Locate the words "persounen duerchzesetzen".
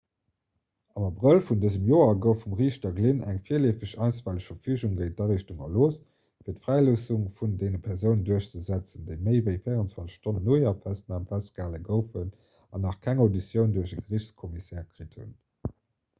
7.89-9.05